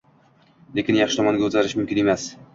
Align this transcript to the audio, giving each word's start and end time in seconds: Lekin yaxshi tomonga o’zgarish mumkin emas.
Lekin 0.79 0.97
yaxshi 1.01 1.21
tomonga 1.21 1.47
o’zgarish 1.51 1.79
mumkin 1.83 2.03
emas. 2.07 2.29